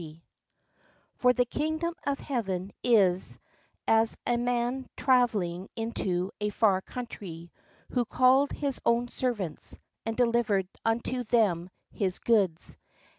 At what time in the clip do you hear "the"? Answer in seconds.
1.33-1.45